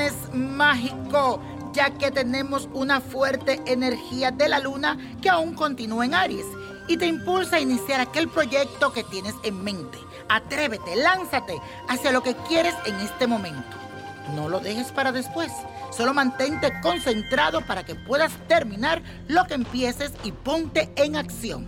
es 0.00 0.32
mágico, 0.32 1.40
ya 1.72 1.90
que 1.90 2.10
tenemos 2.10 2.68
una 2.72 3.00
fuerte 3.00 3.60
energía 3.66 4.30
de 4.30 4.48
la 4.48 4.58
luna 4.58 4.98
que 5.22 5.28
aún 5.28 5.54
continúa 5.54 6.04
en 6.04 6.14
Aries 6.14 6.46
y 6.88 6.96
te 6.96 7.06
impulsa 7.06 7.56
a 7.56 7.60
iniciar 7.60 8.00
aquel 8.00 8.28
proyecto 8.28 8.92
que 8.92 9.04
tienes 9.04 9.34
en 9.44 9.62
mente. 9.62 9.98
Atrévete, 10.28 10.96
lánzate 10.96 11.54
hacia 11.88 12.12
lo 12.12 12.22
que 12.22 12.34
quieres 12.48 12.74
en 12.86 12.94
este 13.00 13.26
momento. 13.26 13.76
No 14.34 14.48
lo 14.48 14.60
dejes 14.60 14.92
para 14.92 15.12
después. 15.12 15.52
Solo 15.90 16.12
mantente 16.12 16.72
concentrado 16.82 17.60
para 17.66 17.84
que 17.84 17.94
puedas 17.94 18.32
terminar 18.46 19.02
lo 19.26 19.46
que 19.46 19.54
empieces 19.54 20.12
y 20.24 20.32
ponte 20.32 20.90
en 20.96 21.16
acción. 21.16 21.66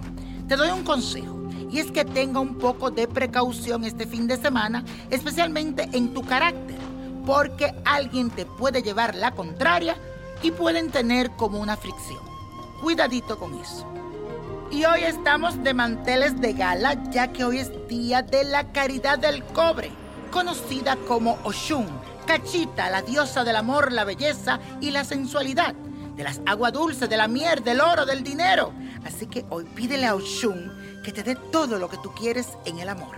Te 0.49 0.57
doy 0.57 0.71
un 0.71 0.85
consejo 0.85 1.40
y 1.71 1.79
es 1.79 1.91
que 1.91 2.05
tenga 2.05 2.41
un 2.41 2.57
poco 2.57 2.91
de 2.91 3.07
precaución 3.07 3.85
este 3.85 4.07
fin 4.07 4.27
de 4.27 4.37
semana, 4.37 4.85
especialmente 5.11 5.89
en 5.93 6.13
tu 6.13 6.23
carácter, 6.23 6.79
porque 7.25 7.75
alguien 7.85 8.31
te 8.31 8.45
puede 8.47 8.83
llevar 8.83 9.15
la 9.15 9.33
contraria 9.33 9.97
y 10.43 10.51
pueden 10.51 10.91
tener 10.91 11.31
como 11.33 11.61
una 11.61 11.77
fricción. 11.77 12.21
Cuidadito 12.83 13.39
con 13.39 13.59
eso. 13.59 13.87
Y 14.71 14.85
hoy 14.85 15.03
estamos 15.03 15.63
de 15.63 15.75
manteles 15.75 16.41
de 16.41 16.53
gala 16.53 17.11
ya 17.11 17.33
que 17.33 17.45
hoy 17.45 17.59
es 17.59 17.71
día 17.89 18.23
de 18.23 18.45
la 18.45 18.73
caridad 18.73 19.19
del 19.19 19.45
cobre, 19.45 19.91
conocida 20.31 20.97
como 21.09 21.39
Oshun, 21.45 21.87
Cachita, 22.27 22.89
la 22.91 23.03
diosa 23.03 23.43
del 23.43 23.57
amor, 23.57 23.93
la 23.93 24.05
belleza 24.05 24.61
y 24.81 24.93
la 24.93 25.05
sensualidad, 25.05 25.75
de 26.21 26.25
las 26.25 26.43
aguas 26.45 26.75
dulces, 26.75 27.09
de 27.09 27.17
la 27.17 27.29
miel, 27.29 27.65
del 27.65 27.81
oro, 27.81 28.05
del 28.05 28.23
dinero. 28.23 28.75
Así 29.07 29.27
que 29.27 29.47
hoy 29.49 29.65
pídele 29.65 30.05
a 30.05 30.15
Oshun 30.15 30.71
que 31.03 31.13
te 31.13 31.23
dé 31.23 31.35
todo 31.35 31.79
lo 31.79 31.89
que 31.89 31.97
tú 31.97 32.13
quieres 32.13 32.47
en 32.67 32.79
el 32.79 32.91
amor. 32.91 33.17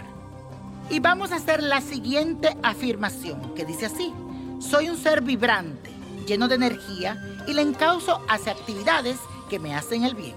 Y 0.88 1.00
vamos 1.00 1.32
a 1.32 1.36
hacer 1.36 1.64
la 1.64 1.80
siguiente 1.80 2.56
afirmación 2.62 3.56
que 3.56 3.64
dice 3.64 3.86
así, 3.86 4.14
soy 4.60 4.88
un 4.88 4.96
ser 4.96 5.20
vibrante, 5.20 5.90
lleno 6.28 6.46
de 6.46 6.54
energía 6.54 7.20
y 7.48 7.54
le 7.54 7.62
encauzo 7.62 8.24
hacia 8.28 8.52
actividades 8.52 9.16
que 9.50 9.58
me 9.58 9.74
hacen 9.74 10.04
el 10.04 10.14
bien. 10.14 10.36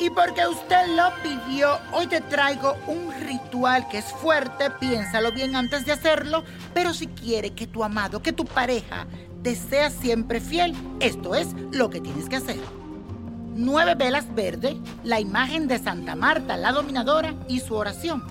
Y 0.00 0.08
porque 0.08 0.46
usted 0.46 0.96
lo 0.96 1.12
pidió, 1.22 1.78
hoy 1.92 2.06
te 2.06 2.22
traigo 2.22 2.74
un 2.86 3.12
ritual 3.20 3.86
que 3.88 3.98
es 3.98 4.06
fuerte, 4.06 4.70
piénsalo 4.80 5.30
bien 5.30 5.54
antes 5.54 5.84
de 5.84 5.92
hacerlo, 5.92 6.42
pero 6.72 6.94
si 6.94 7.06
quiere 7.06 7.50
que 7.50 7.66
tu 7.66 7.84
amado, 7.84 8.22
que 8.22 8.32
tu 8.32 8.46
pareja 8.46 9.06
te 9.42 9.54
sea 9.54 9.90
siempre 9.90 10.40
fiel, 10.40 10.74
esto 11.00 11.34
es 11.34 11.48
lo 11.70 11.90
que 11.90 12.00
tienes 12.00 12.30
que 12.30 12.36
hacer. 12.36 12.58
Nueve 13.54 13.94
velas 13.94 14.34
verdes, 14.34 14.76
la 15.04 15.20
imagen 15.20 15.68
de 15.68 15.78
Santa 15.78 16.14
Marta, 16.14 16.56
la 16.56 16.72
dominadora, 16.72 17.34
y 17.46 17.60
su 17.60 17.74
oración. 17.74 18.24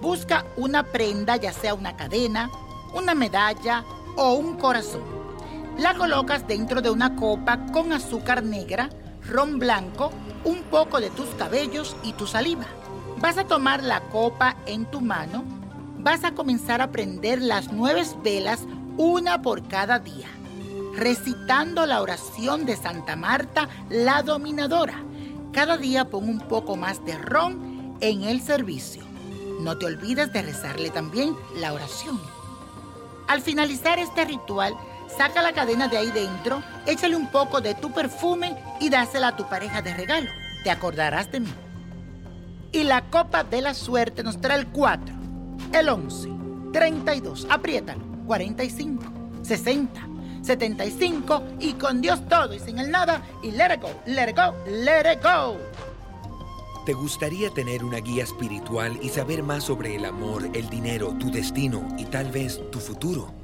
Busca 0.00 0.46
una 0.56 0.82
prenda, 0.82 1.36
ya 1.36 1.52
sea 1.52 1.74
una 1.74 1.94
cadena, 1.94 2.48
una 2.94 3.14
medalla 3.14 3.84
o 4.16 4.32
un 4.32 4.56
corazón. 4.56 5.02
La 5.76 5.94
colocas 5.94 6.46
dentro 6.48 6.80
de 6.80 6.88
una 6.88 7.16
copa 7.16 7.66
con 7.66 7.92
azúcar 7.92 8.42
negra, 8.42 8.88
ron 9.28 9.58
blanco, 9.58 10.12
un 10.44 10.62
poco 10.64 11.00
de 11.00 11.10
tus 11.10 11.28
cabellos 11.30 11.96
y 12.02 12.12
tu 12.12 12.26
saliva. 12.26 12.66
Vas 13.18 13.38
a 13.38 13.44
tomar 13.44 13.82
la 13.82 14.00
copa 14.08 14.56
en 14.66 14.84
tu 14.86 15.00
mano, 15.00 15.44
vas 15.98 16.24
a 16.24 16.32
comenzar 16.32 16.80
a 16.80 16.90
prender 16.90 17.40
las 17.40 17.72
nueve 17.72 18.02
velas, 18.22 18.60
una 18.96 19.42
por 19.42 19.66
cada 19.66 19.98
día, 19.98 20.28
recitando 20.94 21.86
la 21.86 22.02
oración 22.02 22.66
de 22.66 22.76
Santa 22.76 23.16
Marta, 23.16 23.68
la 23.88 24.22
dominadora. 24.22 25.02
Cada 25.52 25.76
día 25.76 26.10
pon 26.10 26.28
un 26.28 26.40
poco 26.40 26.76
más 26.76 27.04
de 27.04 27.16
ron 27.16 27.96
en 28.00 28.24
el 28.24 28.40
servicio. 28.40 29.02
No 29.60 29.78
te 29.78 29.86
olvides 29.86 30.32
de 30.32 30.42
rezarle 30.42 30.90
también 30.90 31.34
la 31.56 31.72
oración. 31.72 32.20
Al 33.28 33.40
finalizar 33.40 33.98
este 33.98 34.24
ritual, 34.24 34.74
Saca 35.16 35.42
la 35.42 35.52
cadena 35.52 35.86
de 35.86 35.96
ahí 35.96 36.10
dentro, 36.10 36.62
échale 36.86 37.14
un 37.14 37.28
poco 37.28 37.60
de 37.60 37.74
tu 37.74 37.92
perfume 37.92 38.56
y 38.80 38.88
dásela 38.88 39.28
a 39.28 39.36
tu 39.36 39.48
pareja 39.48 39.80
de 39.80 39.94
regalo. 39.94 40.30
Te 40.64 40.70
acordarás 40.70 41.30
de 41.30 41.40
mí. 41.40 41.54
Y 42.72 42.82
la 42.82 43.02
copa 43.10 43.44
de 43.44 43.60
la 43.62 43.74
suerte 43.74 44.24
nos 44.24 44.40
trae 44.40 44.58
el 44.58 44.66
4, 44.66 45.14
el 45.72 45.88
11, 45.88 46.28
32, 46.72 47.46
apriétalo, 47.48 48.04
45, 48.26 49.04
60, 49.42 50.08
75 50.42 51.42
y 51.60 51.74
con 51.74 52.00
Dios 52.00 52.26
todo 52.28 52.52
y 52.52 52.58
sin 52.58 52.80
el 52.80 52.90
nada 52.90 53.22
y 53.44 53.52
let 53.52 53.74
it 53.74 53.80
go, 53.80 53.90
let 54.06 54.30
it 54.30 54.36
go, 54.36 54.52
let 54.66 55.12
it 55.12 55.22
go. 55.22 55.56
¿Te 56.84 56.92
gustaría 56.92 57.50
tener 57.50 57.84
una 57.84 57.98
guía 57.98 58.24
espiritual 58.24 58.98
y 59.00 59.08
saber 59.10 59.44
más 59.44 59.62
sobre 59.62 59.94
el 59.94 60.04
amor, 60.04 60.50
el 60.52 60.68
dinero, 60.68 61.14
tu 61.20 61.30
destino 61.30 61.86
y 61.96 62.04
tal 62.06 62.32
vez 62.32 62.60
tu 62.72 62.80
futuro? 62.80 63.43